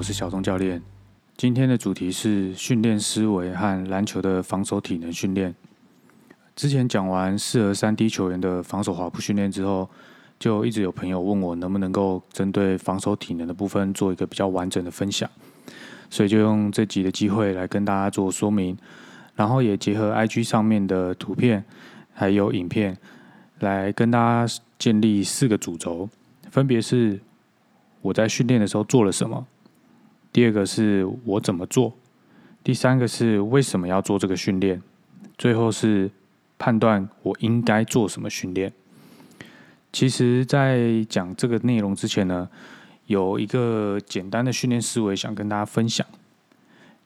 [0.00, 0.80] 我是小钟教练。
[1.36, 5.54] 今天的主题是训练思维和篮球的防守体能训练。
[6.56, 9.86] 之前讲完适合三 D 球员的防守滑步训练之后，
[10.38, 15.28] 就一直有朋友问我能不能够针对防守体能的部分做一个比较完整的分享，
[16.08, 18.74] 所以就用这集的机会来跟大家做说明，
[19.34, 21.62] 然后也结合 IG 上面的图片
[22.14, 22.96] 还有影片，
[23.58, 26.08] 来跟大家建立四个主轴，
[26.50, 27.20] 分别是。
[28.00, 29.46] 我在训练的时候做了什么？
[30.32, 31.92] 第二个是我怎么做？
[32.62, 34.80] 第三个是为什么要做这个训练？
[35.38, 36.10] 最后是
[36.58, 38.72] 判断我应该做什么训练。
[39.92, 42.48] 其实，在讲这个内容之前呢，
[43.06, 46.06] 有一个简单的训练思维想跟大家分享，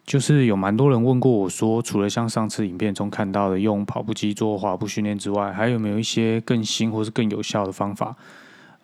[0.04, 8.14] 就是有蛮多人问过我说，除了像上次影片中看到的用跑步机做滑步训练之外，还有没有一些更新或是更有效的方法？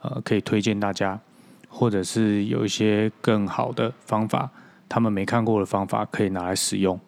[0.00, 1.20] 呃，可以推荐大家。
[1.72, 4.50] 或者是有一些更好的方法，
[4.88, 7.00] 他们没看过的方法可以拿来使用。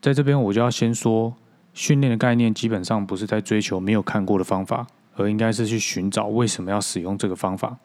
[0.00, 1.34] 在这边我就要先说，
[1.74, 7.76] 训练的概念基本上不是在追求没有看过的方法，而应该是去寻找为什么要使用这个方法。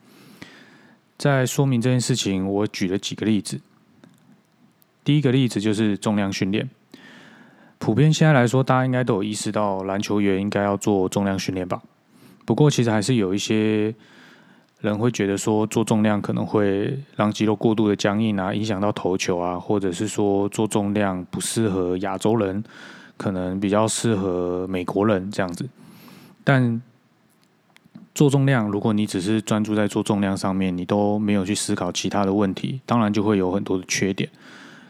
[1.17, 3.59] 在说明这件事情，我举了几个例子。
[5.03, 6.69] 第一个例子就是重量训练。
[7.77, 11.81] 普遍现在来说，大家应该都有意识到，篮球员应该要做重量训练吧？
[12.45, 13.93] 不过其实还是有一些。
[14.81, 22.63] 人会觉得说做重量可能会让肌肉过度的僵硬啊，影响到投球啊，或者是说做重量不适合亚洲人，
[23.15, 25.69] 可能比较适合美国人这样子。
[26.43, 26.81] 但
[28.15, 34.27] 做重量，如果你只是专注在做重量上面，你都没有去思考其他的问题，当然就会有很多的缺点。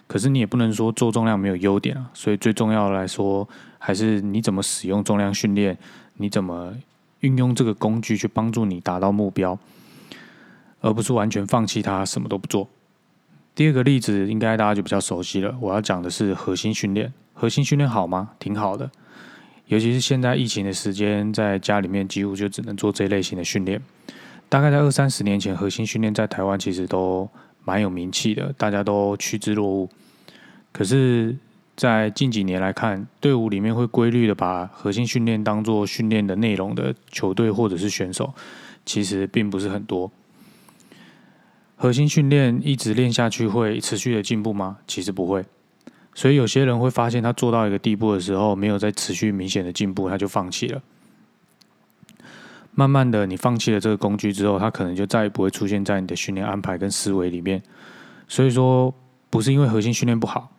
[0.08, 2.10] 可是你也不能说做重量没有优点啊。
[2.14, 3.48] 所以最重要的来说，
[3.78, 5.78] 还是你怎么使用重量训练，
[6.16, 6.74] 你怎么
[7.20, 9.60] 运用这个工具去帮助你达到目标。
[10.82, 12.68] 而不是完全放弃它，什么都不做。
[13.56, 15.56] 第二个例子应该大家就比较熟悉了。
[15.62, 17.14] 我要讲的是核心训练。
[17.34, 18.32] 核心训练好吗？
[18.40, 18.90] 挺好的。
[19.68, 23.82] 尤其是现在疫情的时间，在家里面几乎就只能做这类型的训练。
[24.50, 27.30] 大概在二三十年前，核心训练在台湾其实都
[27.64, 29.90] 蛮有名气的，大家都趋之若鹜。
[30.74, 31.38] 可是，
[31.76, 38.34] 在近几年来看，队伍里面会规律的把核心训练当做训练的内容的球队或者是选手，
[38.86, 40.12] 其实并不是很多。
[41.82, 44.78] 核心训练一直练下去会持续的进步吗？
[44.86, 45.44] 其实不会，
[46.14, 50.80] 所以有些人会发现他做到一个地步的时候，没有再持续明显的进步，他就放弃了。
[52.76, 57.60] 慢慢的，你放弃了这个工具之后，他可能就再也不会出现在你的训练安排跟思维里面。
[58.28, 58.94] 所以说，
[59.32, 60.52] 不是因为核心训练不好，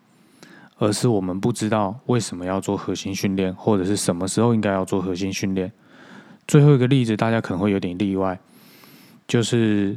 [0.78, 5.70] 而是我们不知道为什么要做核心训练，或者是什么时候应该要做核心训练。
[6.48, 8.40] 最后一个例子，大家可能会有点例外，
[9.28, 9.96] 就是。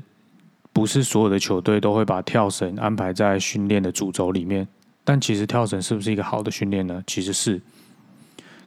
[0.76, 4.68] 不是所有的球队都会把跳绳安排在训练的主轴里面，
[5.06, 7.02] 但其实跳绳是不是一个好的训练呢？
[7.08, 7.62] 其实是。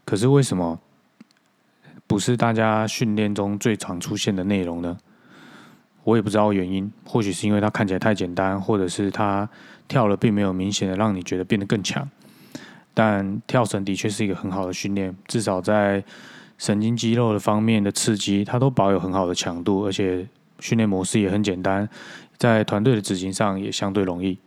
[0.06, 0.80] 可是为什么
[2.06, 4.96] 不是大家训练中最常出现的内容呢？
[6.04, 9.46] 我也不知道原因，或许是因为它看起来太简单，或者是它
[9.86, 12.08] 跳了并没有明显的让你觉得变得更强。
[12.94, 16.02] 但跳绳的确是一个很好的训练，至少在
[16.56, 20.26] 神经肌肉的方面的刺激，它都保有很好的强度，而且。
[20.60, 21.88] 训练模式也很简单，
[22.36, 24.38] 在团队的执行上也相对容易。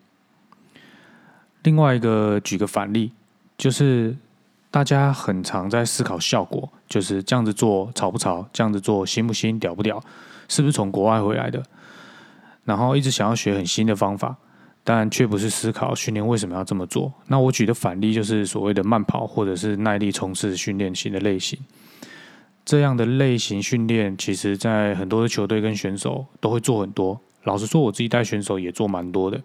[1.64, 3.12] 另外一个举个反例，
[3.58, 4.18] 就是
[4.70, 10.04] 大家很常在思考效果，就是这样子做潮不潮，这样子做新不新，屌不屌，
[10.48, 11.64] 是不是从国外回来的？
[12.64, 14.36] 然后一直想要学很新的方法，
[14.84, 17.14] 但却不是思考训练为什么要这么做。
[17.28, 21.60] 那我举的反例就是所谓的慢跑或者是耐力冲刺训练型的类型。
[22.64, 27.20] 这样的类型训练，其实在很多的球队跟选手都会做很多。
[27.44, 29.42] 老实说，我自己带选手也做蛮多的。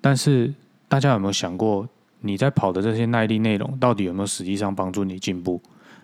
[0.00, 0.52] 但是，
[0.88, 1.88] 大家有没有想过，
[2.20, 5.62] 你在跑的这些耐力内容，到底有没有实际上帮助你进步？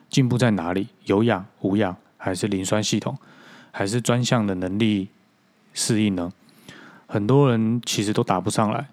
[0.09, 0.87] 进步在哪里？
[1.05, 3.19] 有氧、无氧，还是磷酸系统，
[3.73, 5.09] 还是专项的能力
[5.75, 6.33] 适应呢？
[7.07, 8.87] 很多人其实都答不上来。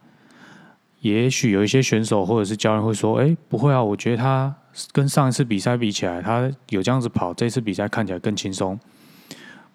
[1.01, 4.55] 也许有一些选手或者是教练会说：“哎，不会啊，我觉得他。”
[4.91, 8.79] 跟上一次比赛比起来，他有这样子跑，这次比赛看起来更轻松。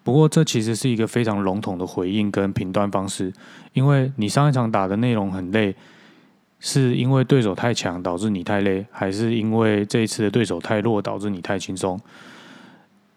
[0.03, 3.31] 不过，这其实是一个非常笼统的回应跟评断方式，
[3.71, 5.73] 因为你上一场打的内容很累，
[6.59, 11.99] 是因为对手太强导致你太累，还是因为这一次的对手太弱导致你太轻松？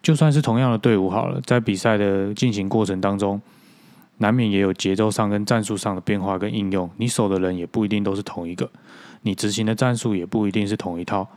[0.01, 3.41] 就算是同样的队伍好了，在比赛的进行过程当中，
[4.19, 8.69] 难免也有节奏上跟战术上的变化跟应用，你守的人也不一定都是同一个，
[9.23, 11.27] 你执行的战术也不一定是同一套。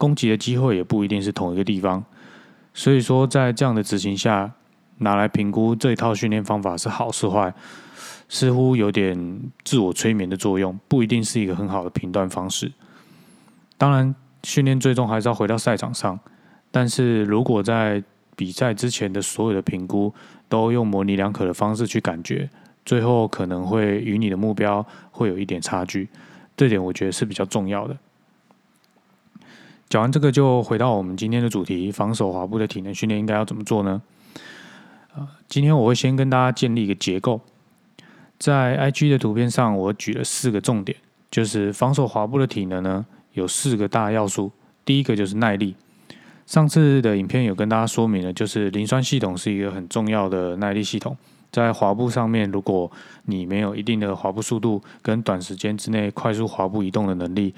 [0.00, 2.02] 攻击的机会也不一定是同一个地方，
[2.72, 4.50] 所以说在这样的执行下，
[4.96, 7.52] 拿来评估这一套训练方法是好是坏，
[8.26, 12.72] 似乎有点自我催眠的作用，不一定是一个很好的评断方式。
[13.76, 16.18] 当然，训练最终还是要回到赛场上，
[16.70, 18.02] 但是如果在
[18.34, 20.14] 比赛之前的所有的评估
[20.48, 22.48] 都用模棱两可的方式去感觉，
[22.86, 26.08] 最后可能会与你的目标会有一点差距，
[26.56, 27.94] 这点我觉得是比较重要的。
[29.90, 34.00] 讲完这个，就回到我们今天的主题：防守滑步的体能训练应该要怎么做呢？
[35.16, 37.40] 呃，今天我会先跟大家建立一个结构，
[38.38, 40.96] 在 IG 的图片上，我举了四个重点，
[41.28, 44.52] 就是防守滑步的体能呢有四个大要素，
[44.84, 45.74] 第一个就是耐力。
[46.46, 51.16] 上次的影片有跟大家说明了，就是磷酸系统是一个很重要的耐力系统。
[51.50, 52.88] 在滑步上面，如果
[53.24, 57.52] 你没有一定的滑步速度跟短时间之内快速滑步移动的能力，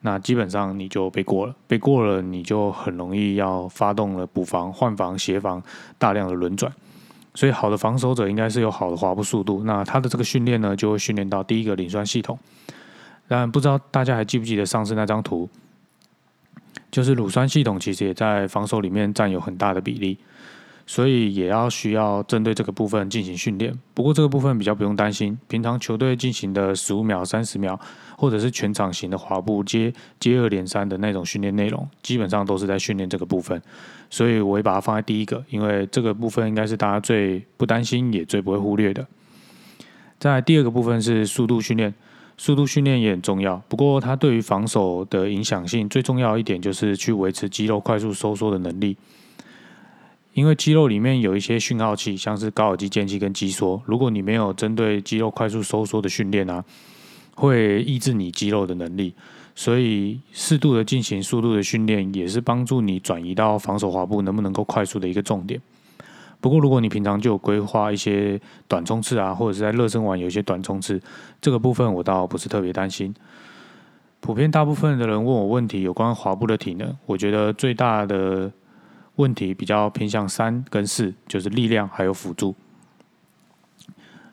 [0.00, 1.54] 那基本上你就被过了。
[1.66, 5.62] 被过了，你就很容易要发动了补防、换防、协防
[5.98, 6.72] 大量的轮转。
[7.34, 9.62] 所以，好的防守者应该是有好的滑步速度。
[9.64, 12.38] 那他的这个训练呢，就会训练到第一个磷酸系统。
[13.28, 15.48] 但不知道大家还记不记得上次那张图？
[16.90, 20.18] 就是乳酸系统其实也在防守里面占有很大的比例，
[20.88, 23.78] 所以也要需要针对这个部分进行训练。
[23.92, 27.78] 不过这个部分比较不用担心，平常球队进行的十五秒、三十秒，
[28.16, 33.60] 或者是全场型的滑步接接二连三的那种训练内容，基本上都是在训练这个部分。
[34.08, 39.06] 所以我会把它放在第一个，因为这个部分应该是大家最不担心也最不会忽略的。
[40.18, 41.92] 在第二个部分是速度训练。
[42.40, 48.96] 速度训练也很重要，不过它对于防守的影响性最重要一点就是去维持肌肉快速收缩的能力。
[50.38, 56.64] 因为肌肉里面有一些讯号器，像是高尔基间期跟肌梭，如果你没有针对肌肉快速收缩的训练啊，
[57.34, 59.12] 会抑制你肌肉的能力。
[59.56, 65.60] 所以适度的进行速度的训练，也是帮助你转移到防守滑步能不能够快速的一个重点。
[66.40, 71.02] 不过，如果你平常就有规划一些短冲刺啊，或者是在热身完有一些短冲刺，
[71.40, 73.12] 这个部分我倒不是特别担心。
[74.20, 78.48] 普遍大部分的人问我问题有关滑步的体能，我觉得最大的
[79.18, 82.54] 问题比较偏向三跟四，就是力量还有辅助。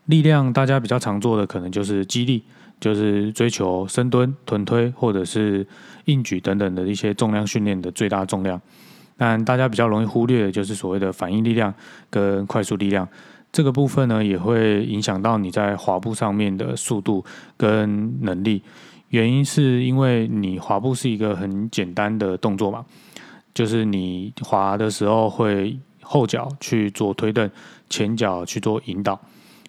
[0.06, 2.44] 力量大家比较常做的可能就是肌力，
[2.80, 5.66] 就是追求深蹲、臀推或者是
[6.04, 8.60] 硬举等等的一些重量训练的最大重量。
[9.16, 11.74] 但大家比较容易忽略的就是所谓的反应力量
[12.08, 13.08] 跟快速力量
[13.50, 17.24] 这个部分呢，也会影响到你在滑步上面的速度
[17.56, 18.62] 跟能力。
[19.08, 22.84] 原因是因为你滑步是一个很简单的动作嘛，
[23.56, 27.50] 就是你滑的时候会后脚去做推蹬，
[27.88, 29.18] 前脚去做引导，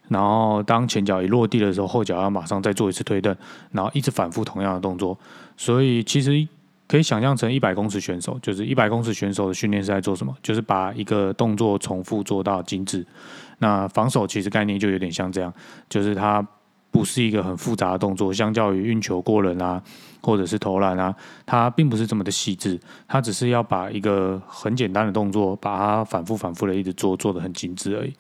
[0.09, 3.33] 然后当前脚一落地的时候，后脚要马上再做一次推蹬，
[3.71, 5.17] 然后一直反复同样的动作。
[5.55, 6.45] 所以其实。
[6.89, 10.33] 可以想象成一百公尺选手，就是一百公尺选手的训练是在做什么？
[10.41, 13.05] 就是把一个动作重复做到精致。
[13.57, 15.53] 那防守其实概念就有点像这样，
[15.89, 16.41] 就是他
[16.91, 19.81] 不是一个很复杂的动作，相较于运球过人啊，
[20.21, 22.79] 或者是投篮啊，它并不是这么的细致。
[23.07, 28.13] 它只是要把一个很简单的动作，把它反复反复的一直做，做的很精致而已。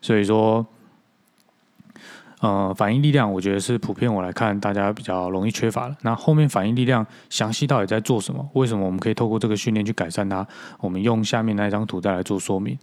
[0.00, 0.66] 所以说。
[2.40, 5.96] 呃，反应力量我觉得是普遍我来看大家比较容易缺乏的。
[6.02, 8.46] 那后面反应力量详细到底在做什么？
[8.52, 10.46] 为什么我们可以透过这个训练去改善它？
[10.80, 12.78] 我们用下面那张图再来做说明。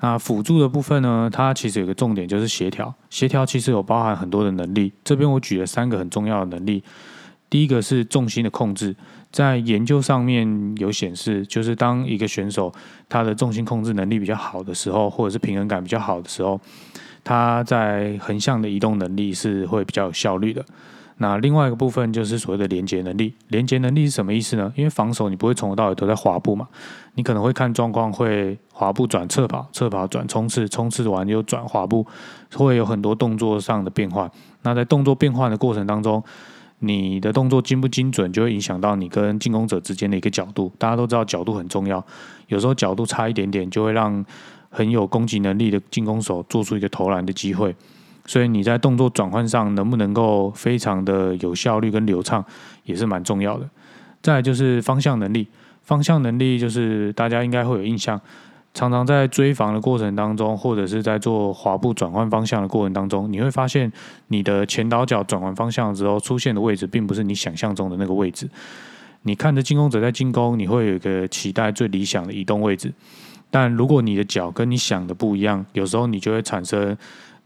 [0.00, 1.28] 那辅助的部分呢？
[1.32, 2.94] 它其实有个重点就是协调。
[3.10, 4.92] 协调其实有包含很多的能力。
[5.02, 6.82] 这边我举了三个很重要的能力。
[7.50, 8.94] 第一个是重心的控制，
[9.32, 12.72] 在研究上面有显示，就是当一个选手
[13.08, 16.60] 他的重心控制能力比较好的时候，或者是平衡感比较好的时候。
[17.24, 20.64] 他在横向的移动能力是会比较有效率的。
[21.18, 23.34] 那另外一个部分就是所谓的连接能力。
[23.48, 24.72] 连接能力是什么意思呢？
[24.76, 26.68] 因为防守你不会从头到尾都在滑步嘛，
[27.14, 32.06] 你可能会看状况，会滑步转侧跑，侧跑转冲刺，冲刺完又转滑步，
[32.54, 34.30] 会有很多动作上的变换。
[34.62, 36.22] 那在动作变换的过程当中，
[36.78, 40.72] 你的动作精不精准，就会影响到你跟进攻者之间的一个角度。
[40.78, 42.04] 大家都知道角度很重要，
[42.46, 44.24] 有时候角度差一点点，就会让
[44.70, 47.74] 很有攻击能力的进攻手做出一个投篮的机会，
[48.28, 52.44] 所以你在动作转换上能不能够非常的有效率跟流畅，
[52.84, 53.66] 也是蛮重要的。
[54.20, 55.48] 再就是方向能力，
[55.82, 58.20] 方向能力就是大家应该会有印象，
[58.74, 63.90] 常常在追防的过程当中，或者是在做滑步转换方向的过程当中，你会发现
[64.26, 68.46] 你的前倒脚转换方向之后出现的位置，并不是你想象中的那个位置。
[69.22, 72.92] 你看着进攻者在进攻，你会有一个期待最理想的移动位置。
[73.50, 76.94] 但如果你的脚跟你想的不一样，有时候你就会产生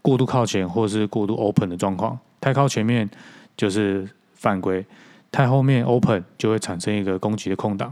[0.03, 2.19] 过度靠前或者是过度 open 的状况。
[2.39, 3.09] 太靠前面
[3.57, 4.85] 就是犯规，
[5.31, 7.91] 太后面 open 就会产生一个攻击的空档。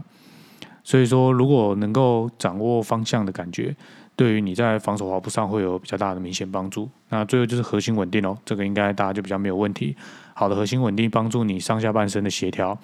[0.84, 3.74] 所以说，如果能够掌握方向的感觉，
[4.14, 6.88] 对于你在防守滑步上会有比较大的明显帮助。
[7.08, 9.96] 那最后就是核心稳定哦，这个应该大家就比较没有问题。
[10.34, 12.76] 好的核心稳定帮助你上下半身的协调，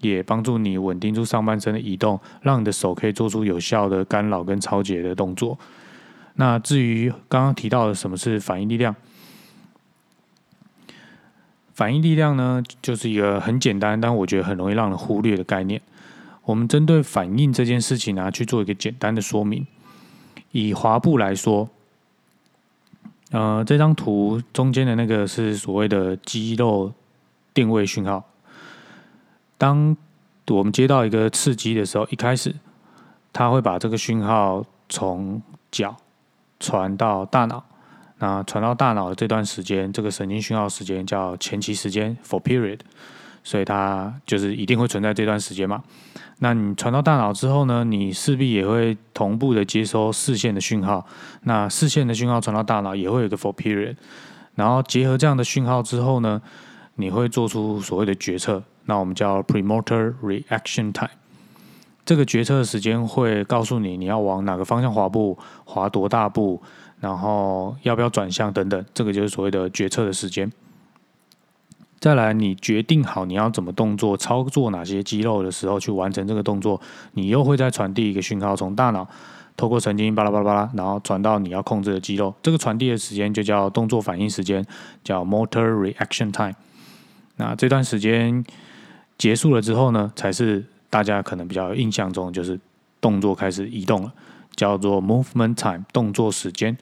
[0.00, 5.58] 也帮助你稳定住上半身的移动，让你的手可以做出有效的干扰跟超节的动作。
[6.36, 8.94] 那至于刚刚提到的什么是反应力量，
[11.72, 15.80] 反应力量呢，就是一个很简单，但我觉得很容易让人忽略的概念。
[16.44, 19.66] 我们针对反应这件事情呢，去做一个简单的说明。
[20.52, 21.68] 以滑步来说，
[23.30, 26.92] 呃，这张图中间的那个是所谓的肌肉
[27.52, 28.24] 定位讯号。
[29.58, 29.96] 当
[30.48, 32.54] 我们接到一个刺激的时候，一开始
[33.32, 35.96] 它会把这个讯号从脚
[36.58, 37.64] 传到大脑。
[38.18, 42.80] 那传到大脑的这段时间，这个神经讯号时间叫前期时间 （for period），
[43.44, 45.82] 所以它就是一定会存在这段时间嘛。
[46.38, 51.06] 那你传到大脑之后呢，你势必也会同步的接收视线的讯号。
[51.42, 53.96] 那视线的讯号传到大脑也会有个 for period，
[54.54, 56.40] 然后结合这样的讯号之后呢，
[56.94, 58.62] 你会做出所谓的决策。
[58.86, 61.10] 那我们叫 premotor reaction time。
[62.06, 66.62] 这个决策的时间会告诉你你要往哪个方向滑步，滑多大步，
[67.00, 68.82] 然后要不要转向等等。
[68.94, 70.50] 这个就是所谓的决策的时间。
[71.98, 76.80] 再来，你决定好你要怎么动作、操作哪些肌肉的时候，去完成这个动作，
[77.14, 79.08] 你又会再传递一个讯号，从大脑
[79.56, 82.32] 透过神经巴拉巴拉巴拉，然后传到你要控制的肌肉。
[82.40, 84.64] 这个传递的时间就叫动作反应时间，
[85.02, 86.54] 叫 motor reaction time。
[87.36, 88.44] 那这段时间
[89.18, 90.64] 结束了之后呢，才是
[90.96, 92.58] 大家可能比较印象中就是
[93.02, 94.10] 动作开始移动了，
[94.54, 96.74] 叫做 movement time，动作时间。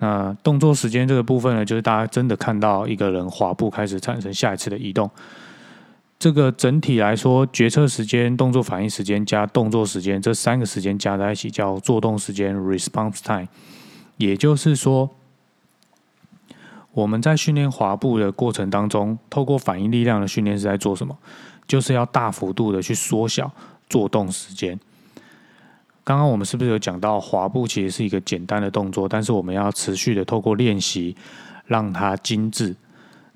[0.00, 5.08] 那动作时间这个部分呢，就是大家真的看到一个人滑步开始产生下一次的移动。
[6.18, 13.46] 这个整体来说，决策时间、动作反应时间加动作时间这三个时间加在一起叫做动时间 （response time）。
[14.16, 15.08] 也就是说，
[16.90, 21.16] 我们在训练滑步的过程当中，透过反应力量的训练是在做什么？
[21.72, 23.50] 就是要大幅度的去缩小
[23.88, 24.78] 做动时间。
[26.04, 31.16] 刚刚我们是不是有讲到滑步其实是一个简单的动作，但是我们要持续的透过练习
[31.64, 32.76] 让它精致。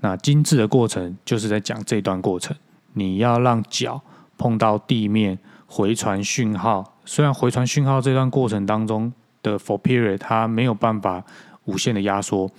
[0.01, 2.55] 那精致的过程就是在讲这段过程，
[2.93, 4.03] 你要让脚
[4.37, 6.99] 碰到地面回传讯号。
[7.07, 9.11] 虽然回传讯号这段过程当中
[9.43, 11.25] 的 for period 它没有办法
[11.65, 12.51] 无限的压缩，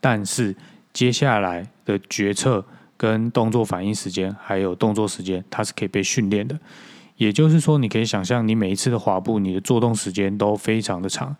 [0.00, 0.56] 但是
[0.94, 2.64] 接下来的决策
[3.00, 6.54] 跟动作反应时间还有动作时间，它是可以被训练的。
[7.16, 11.34] 也就是说，你可以想象，你每一次的滑步，你的做动时间都非常的长。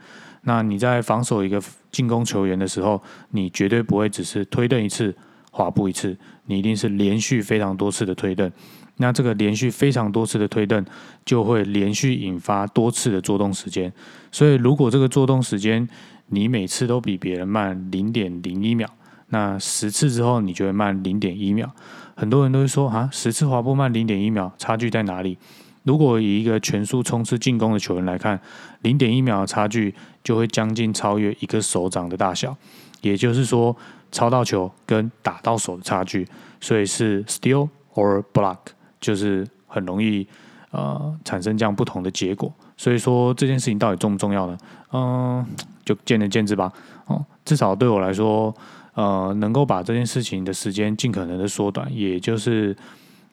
[0.44, 1.62] 那你在防守一个
[1.92, 3.02] 进攻球员的时候，
[3.32, 5.14] 你绝对不会只是推蹬一次、
[5.50, 8.50] 滑步一次，你一定是连续非常多次的推蹬。
[8.96, 10.82] 那这个连续非常多次的推蹬，
[11.26, 13.92] 就会连续引发多次的做动时间。
[14.32, 15.86] 所以，如果这个做动时间
[16.28, 18.88] 你每次都比别人慢零点零一秒，
[19.30, 21.68] 那十次之后你就会慢零点一秒。
[22.14, 25.38] 很多人都会说啊，十次滑步慢零点一秒，差距在哪里？
[25.84, 28.38] 如果以一个全速冲刺进攻的球员来看，
[28.82, 32.54] 零点一秒的差距就会将近超越一个手掌的大小，
[33.00, 33.74] 也就是说，
[34.12, 36.28] 超到球跟打到手的差距，
[36.60, 38.58] 所以是 steal or block，
[39.00, 40.28] 就是很容易
[40.70, 42.52] 呃产生这样不同的结果。
[42.76, 44.58] 所以说这件事情到底重不重要呢？
[44.92, 45.46] 嗯，
[45.82, 46.70] 就见仁见智吧。
[47.06, 48.54] 哦，至少对我来说，
[48.94, 52.76] 呃，能够把这件事情的时间尽可能的缩短，也就是。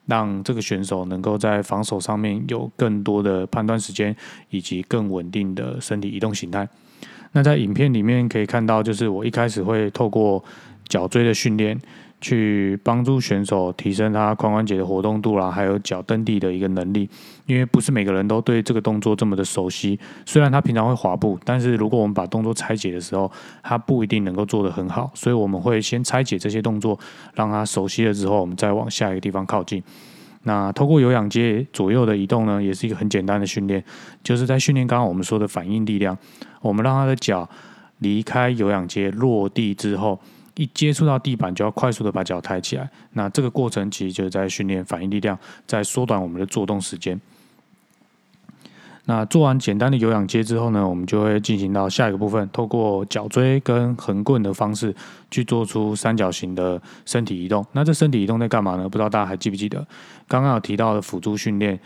[0.09, 4.15] 让这个选手能够在防守上面有更多的判断时间，
[4.49, 6.65] 以及更稳定的身体移动形态。
[7.33, 10.41] 那在影片里面可以看到，就是我一开始会透过
[10.87, 11.77] 脚椎的训练。
[12.19, 17.07] 去帮助选手提升他髋关节的活动度啦，还有脚蹬地的一个能力。
[17.45, 19.97] 因为不是每个人都对这个动作这么的熟悉。
[20.25, 23.31] 虽然他平常会滑步，但是如果我们把动作拆解的时候，
[23.61, 25.11] 他不一定能够做得很好。
[25.13, 26.99] 所以我们会先拆解这些动作，
[27.35, 29.81] 让他熟悉了之后，我们再往下一个地方靠近。
[30.43, 33.83] 那透过有氧阶左右的移动呢，也是一个很简单的训练，
[34.23, 36.17] 就是在训练刚刚我们说的反应力量。
[36.61, 37.47] 我们让他的脚
[37.99, 40.19] 离开有氧阶落地之后。
[40.57, 42.89] 一接触到地板，就要快速的把脚抬起来。
[43.13, 47.19] 那这个过程其实就是在训练反应力量，在缩短我们的做动时间。
[49.05, 54.93] 那做完简单的有氧接之后呢，我们就会进行到下一个部分，透过脚椎跟横棍的方式
[55.31, 57.65] 去做出三角形的身体移动。
[57.71, 58.83] 那这身体移动在干嘛呢？
[58.89, 59.87] 不知道大家还记不记得
[60.27, 61.79] 刚刚有提到的辅助训练？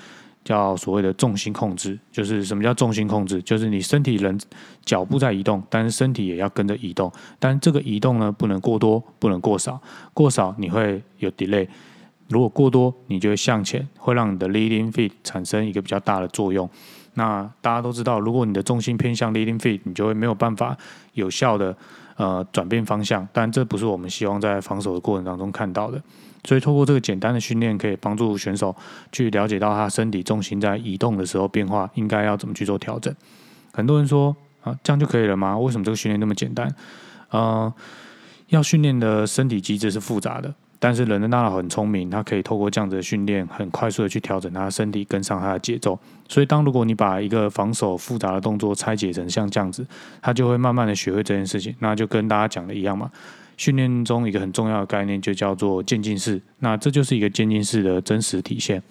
[0.44, 3.42] 叫所谓的重心控制，就是什么叫重心控制？
[3.44, 4.40] 就是你身体人
[4.84, 7.12] 脚步在移动，但是身体也要跟着移动。
[7.40, 9.80] 但这个移动呢，不能过多，不能过少。
[10.14, 11.68] 过少你会有 delay，
[12.28, 16.68] 如果过多，你就会向前，会让你的 leading feet 产生一个比较大的作用。
[17.14, 20.76] 那大家都知道，如果你的重心偏向 leading feet，你就会没有办法
[21.14, 21.76] 有效的
[22.16, 23.28] 呃转变方向。
[23.32, 26.02] 但这不是我们希望在防守的过程当中看到的。
[26.44, 28.76] 所以，透过这个简单的训练，可以帮助选手
[29.12, 33.14] 去了解到他身体重心在移动的时候变化，应该要怎么去做调整。
[33.72, 35.58] 很多人说啊，这样就可以了吗？
[35.58, 36.74] 为什么这个训练那么简单？
[37.30, 37.72] 呃，
[38.48, 40.54] 要训练的身体机制是复杂的。
[40.84, 46.00] 但是人的大脑很聪明，它可以透过这样子的训练，很快速的去调整他的身体，跟上他的节奏。
[46.28, 49.86] 所以，当如果你把一个防守复杂的动作拆解成像这样子，
[50.24, 51.76] 他就会慢慢的学会这件事情。
[51.78, 53.12] 那就跟大家讲的一样嘛，
[53.58, 56.42] 训练中一个很重要的概念就叫做渐进式。
[56.58, 58.82] 那这就是一个渐进式的真实体现。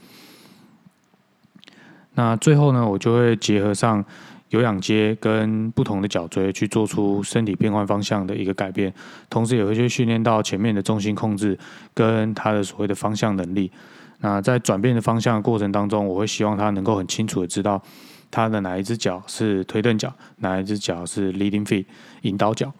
[2.14, 4.04] 那最后呢，我就会结合上。
[4.50, 8.92] 有氧接跟不同的脚椎去做出身体变换方向的一个改变，
[9.28, 11.58] 同时也会去训练到前面的重心控制
[11.94, 13.70] 跟他的所谓的方向能力。
[14.18, 17.82] 那在转变的方向过程当中，我会希望他能够很清楚的知道
[18.30, 21.86] 他的哪一只脚是推蹬脚，哪一只脚是 leading feet
[22.22, 22.70] 引导脚。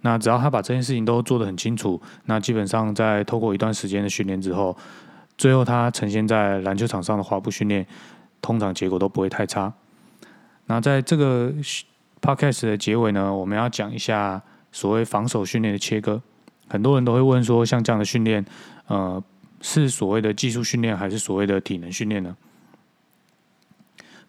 [0.00, 4.74] 那只要他把这件事情都做得很清楚，那基本上在透过一段时间的训练之后，
[5.36, 7.86] 最后他呈现在篮球场上的滑步训练，
[8.40, 9.72] 通常结果都不会太差。
[10.70, 11.52] 那在这个
[12.22, 16.22] podcast 的结尾呢，我们要讲一下所谓防守训练的切割。
[16.68, 18.44] 很多人都会问说，像这样的训练，
[18.86, 19.20] 呃，
[19.60, 22.36] 是所谓的技术训练还是所谓的体能训练呢？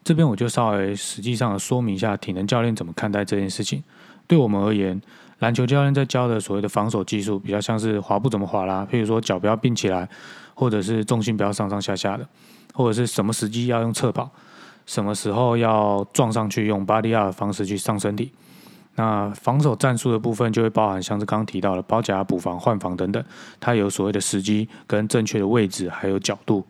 [0.02, 3.80] 这边我就稍微实际上说明一下，体能教练怎么看待这件事情。
[4.26, 5.00] 对我们而言，
[5.38, 10.08] 篮球教练在教的所谓的防守技术，比较像是滑步怎么滑啦，譬如说脚不要并起来，
[10.54, 12.26] 或者是重心不要上上下下的，
[12.74, 14.28] 或者是什么时机要用侧跑。
[14.86, 18.32] 什么时候要撞上去用 body up 的方式去上身体？
[18.96, 23.24] 那防守战术的部分就会包含像是刚刚提到的包夹、补防、换防等等，
[23.58, 26.62] 它有所谓的时机跟正确的位置还有角度，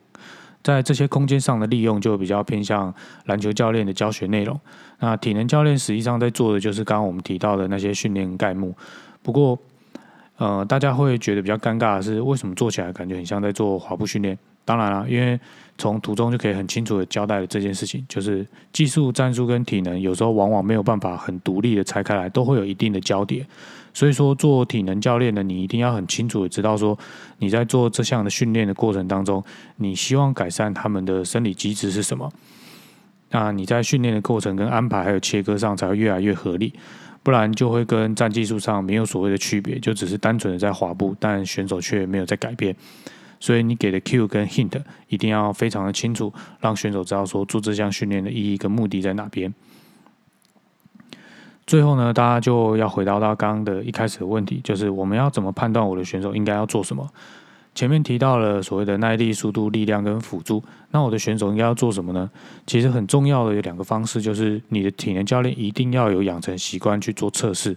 [0.63, 4.59] 在这些空间上的利用就比较偏向篮球教练的教学内容。
[5.01, 8.73] 那体能教练实际上在做的就是刚刚我们提到的那些训练概目。
[9.21, 9.59] 不过，
[10.37, 14.39] 呃，大家会觉得比较尴尬的是，为什么做起来感觉很像在做滑步训练？
[14.65, 15.39] 当然了，因为
[15.77, 23.45] 从图中就可以很清楚的交代了这件事情，就是技术、战术跟体能有时候往往没有办法很独立的拆开来，都会有一定的交叠。
[23.95, 26.99] 所以说，做体能教练的你一定要很清楚的知道说，
[27.39, 29.45] 你在做这项的训练的过程当中，
[29.77, 32.33] 你希望改善他们的生理机制是什么？
[33.31, 36.73] 那你在训练的过程跟安排还有切割上才会越来越合理，
[37.23, 42.75] 不然就会跟战技术上没有所谓的区别，就只是单纯的在滑步，但选手却没有在改变。
[43.43, 49.53] 所以你给的 Q 跟 hint 一定要非常的清楚，让选手知道说做这项训练的意义跟目的在哪边。
[51.67, 57.11] 最后呢，大家就要回答到刚刚的一开始的问题，就是我们要怎么判断我的选手应该要做什么？
[57.75, 62.31] 前面提到了所谓的耐力、速度、力量跟辅助，那我的选手应该要做什么呢？
[62.65, 67.77] 其实很重要的有两个方式，就是你的体能教练一定要有养成习惯去做测试，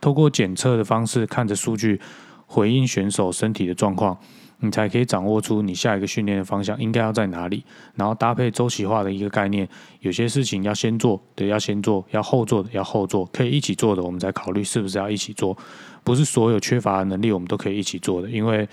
[0.00, 2.00] 透过检测的方式看着数据
[2.46, 4.16] 回应选手身体的状况。
[4.64, 7.64] 你才可以掌握出你下一个训练的方向应该要在哪里，
[7.96, 9.68] 然后搭配周期化的一个概念，
[10.00, 15.56] 有些事情要先做的要先做，要后做的要后做，可以一起做的我们再考虑是不是要一起做，
[16.04, 18.68] 不是所有缺乏能力我们都可以一起做的，因为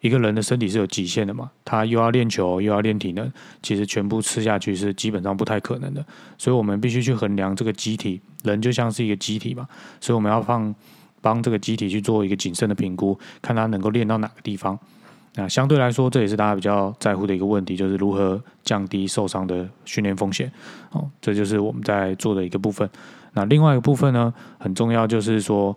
[0.00, 6.06] 一个人的身体是有极限的嘛，他又要练球又要练体能，其实全部吃下去是基本上不太可能的，
[6.38, 9.66] 所以我们必须去衡量这个机体，人就像是一个机体嘛，
[10.00, 10.72] 所以我们要放
[11.20, 14.78] 帮这个机体去做一个谨慎的评估，看他能够练到哪个地方。
[15.38, 20.50] 那相对来说，这也是大家比较在乎的一个问题，就是如何降低受伤的训练风险。
[20.92, 22.88] 哦，这就是我们在做的一个部分。
[23.34, 25.76] 那另外一个部分呢，很重要，就是说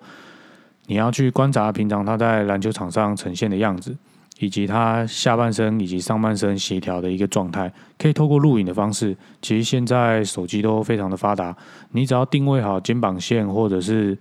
[0.87, 3.93] 你要去观察平常他在篮球场上呈现的样子，
[4.39, 9.13] 以及他下半身以及上半身协调的一个状态，可以透过录影的方式。
[9.41, 11.53] 其实现在手机都非常的发达，
[11.91, 14.17] 你只要定位好肩膀线或者是。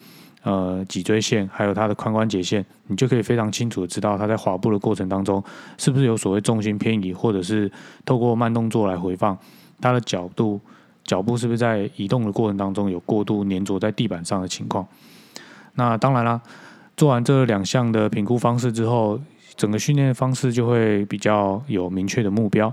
[0.49, 5.45] 呃，脊椎线还有它的髋关节线，你就可以非常清楚的知道它在滑步的过程当中
[5.77, 7.71] 是不是有所谓重心偏移，或者是
[8.07, 9.37] 透过慢动作来回放
[9.79, 10.59] 它的角度，
[11.05, 14.87] 脚步是不是在移动的过程当中有过度粘着在地板上的情况。
[15.75, 16.41] 那当然啦，
[16.97, 19.21] 做完这两项的评估方式之后，
[19.55, 22.73] 整个训练方式就会比较有明确的目标。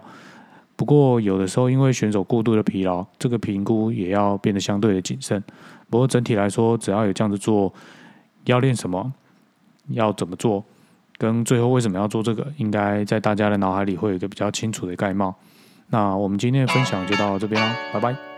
[0.77, 5.43] 不过有的时候因为选手过度的疲劳，这个评估也要变得相对的谨慎。
[5.89, 7.73] 不过整体来说，只要有这样子做，
[8.45, 9.13] 要练什么，
[9.89, 10.63] 要怎么做，
[11.17, 15.35] 跟最后为什么要做这个，应该在大家的脑海里会有一个比较清楚的概貌。
[15.89, 18.34] 那我们今天的分享就到这边了，拜拜。